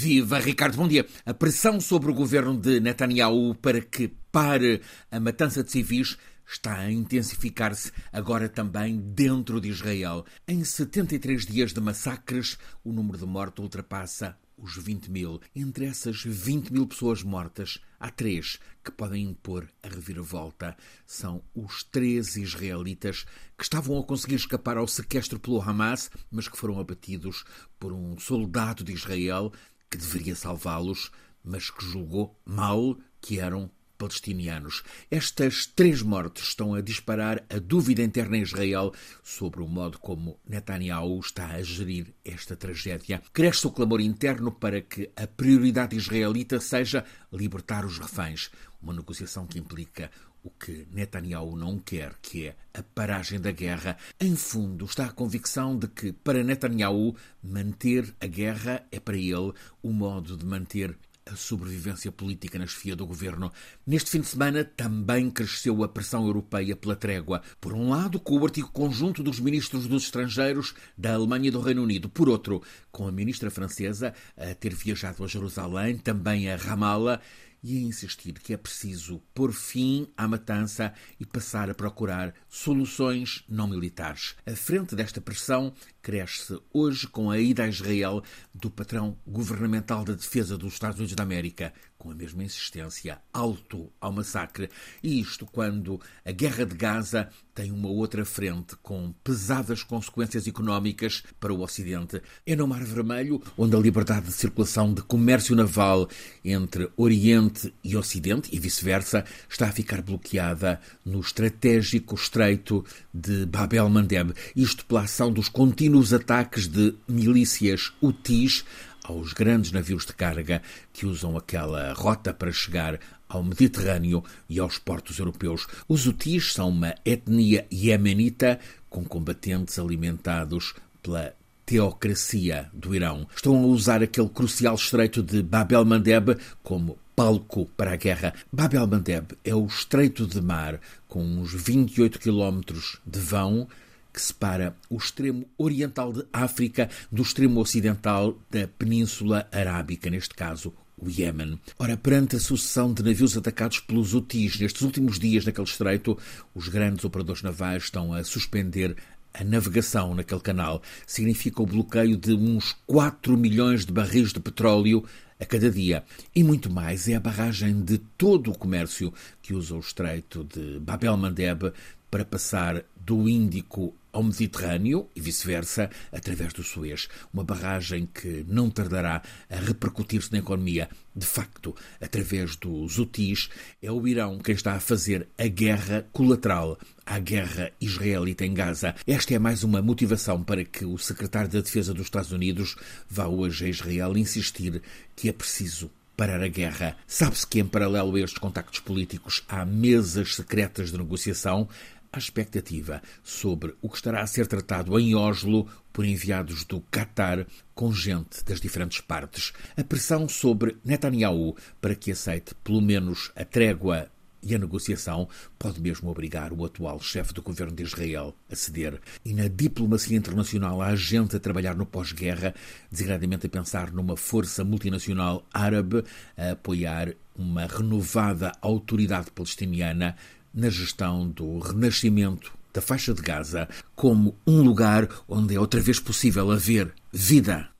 [0.00, 1.04] Viva Ricardo, bom dia.
[1.26, 6.78] A pressão sobre o governo de Netanyahu para que pare a matança de civis está
[6.78, 10.24] a intensificar-se agora também dentro de Israel.
[10.46, 15.40] Em 73 dias de massacres, o número de mortos ultrapassa os 20 mil.
[15.52, 20.76] Entre essas 20 mil pessoas mortas, há três que podem impor a reviravolta.
[21.04, 23.26] São os três israelitas
[23.56, 27.44] que estavam a conseguir escapar ao sequestro pelo Hamas, mas que foram abatidos
[27.80, 29.52] por um soldado de Israel
[29.90, 31.10] que deveria salvá-los,
[31.42, 34.84] mas que julgou mal que eram palestinianos.
[35.10, 40.38] Estas três mortes estão a disparar a dúvida interna em Israel sobre o modo como
[40.46, 43.20] Netanyahu está a gerir esta tragédia.
[43.32, 49.46] Cresce o clamor interno para que a prioridade israelita seja libertar os reféns, uma negociação
[49.46, 50.10] que implica
[50.48, 53.98] o que Netanyahu não quer, que é a paragem da guerra.
[54.18, 59.52] Em fundo, está a convicção de que, para Netanyahu, manter a guerra é para ele
[59.82, 63.52] o modo de manter a sobrevivência política na chefia do governo.
[63.86, 67.42] Neste fim de semana também cresceu a pressão europeia pela trégua.
[67.60, 71.60] Por um lado, com o artigo conjunto dos ministros dos estrangeiros da Alemanha e do
[71.60, 72.08] Reino Unido.
[72.08, 77.20] Por outro, com a ministra francesa a ter viajado a Jerusalém, também a Ramallah
[77.62, 83.44] e a insistir que é preciso pôr fim à matança e passar a procurar soluções
[83.48, 84.36] não militares.
[84.46, 88.22] A frente desta pressão cresce hoje com a ida a Israel
[88.54, 93.92] do patrão governamental da defesa dos Estados Unidos da América, com a mesma insistência, alto
[94.00, 94.70] ao massacre.
[95.02, 101.24] E isto quando a guerra de Gaza tem uma outra frente com pesadas consequências económicas
[101.40, 102.22] para o Ocidente.
[102.46, 106.08] É no Mar Vermelho, onde a liberdade de circulação de comércio naval
[106.44, 107.47] entre Oriente
[107.82, 114.32] e Ocidente, e vice-versa, está a ficar bloqueada no estratégico estreito de Bab el-Mandeb.
[114.54, 118.64] Isto pela ação dos contínuos ataques de milícias UTIs
[119.04, 124.78] aos grandes navios de carga que usam aquela rota para chegar ao Mediterrâneo e aos
[124.78, 125.66] portos europeus.
[125.88, 128.58] Os Houthis são uma etnia iemenita
[128.88, 131.34] com combatentes alimentados pela
[131.66, 133.26] teocracia do Irão.
[133.34, 138.32] Estão a usar aquele crucial estreito de Bab el-Mandeb como palco para a guerra.
[138.52, 143.66] Bab el-Mandeb é o estreito de mar com uns 28 quilómetros de vão
[144.12, 150.72] que separa o extremo oriental de África do extremo ocidental da Península Arábica, neste caso
[150.96, 151.58] o Iémen.
[151.76, 156.16] Ora, perante a sucessão de navios atacados pelos Houthis nestes últimos dias naquele estreito,
[156.54, 158.96] os grandes operadores navais estão a suspender
[159.38, 160.82] a navegação naquele canal.
[161.06, 165.04] Significa o bloqueio de uns 4 milhões de barris de petróleo
[165.40, 166.04] a cada dia.
[166.34, 170.80] E muito mais é a barragem de todo o comércio que usa o estreito de
[170.80, 171.72] Bab el-Mandeb
[172.10, 177.08] para passar do Índico ao Mediterrâneo e vice-versa através do Suez.
[177.32, 180.88] Uma barragem que não tardará a repercutir-se na economia.
[181.14, 183.48] De facto, através dos UTIs,
[183.82, 186.78] é o Irão quem está a fazer a guerra colateral
[187.08, 188.94] à guerra israelita em Gaza.
[189.06, 192.76] Esta é mais uma motivação para que o secretário da Defesa dos Estados Unidos
[193.08, 194.82] vá hoje a Israel insistir
[195.16, 196.96] que é preciso parar a guerra.
[197.06, 201.66] Sabe-se que, em paralelo a estes contactos políticos, há mesas secretas de negociação
[202.12, 207.46] a expectativa sobre o que estará a ser tratado em Oslo por enviados do Qatar
[207.74, 209.52] com gente das diferentes partes.
[209.76, 214.10] A pressão sobre Netanyahu para que aceite pelo menos a trégua
[214.42, 215.28] e a negociação
[215.58, 219.00] pode mesmo obrigar o atual chefe do governo de Israel a ceder.
[219.24, 222.54] E na diplomacia internacional há gente a trabalhar no pós-guerra,
[222.90, 226.04] designadamente a pensar numa força multinacional árabe
[226.36, 230.16] a apoiar uma renovada autoridade palestiniana
[230.52, 235.98] na gestão do renascimento da faixa de Gaza como um lugar onde é outra vez
[235.98, 237.68] possível haver vida.